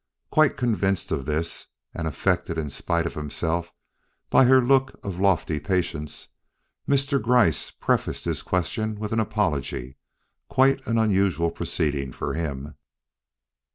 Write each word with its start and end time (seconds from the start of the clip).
Quite 0.31 0.57
convinced 0.57 1.11
of 1.11 1.27
this, 1.27 1.67
and 1.93 2.07
affected 2.07 2.57
in 2.57 2.71
spite 2.71 3.05
of 3.05 3.13
himself 3.13 3.71
by 4.31 4.45
her 4.45 4.59
look 4.59 4.99
of 5.05 5.19
lofty 5.19 5.59
patience, 5.59 6.29
Mr. 6.89 7.21
Gryce 7.21 7.69
prefaced 7.69 8.25
his 8.25 8.41
questions 8.41 8.97
with 8.97 9.11
an 9.11 9.19
apology 9.19 9.97
quite 10.49 10.83
an 10.87 10.97
unusual 10.97 11.51
proceeding 11.51 12.11
for 12.11 12.33
him. 12.33 12.73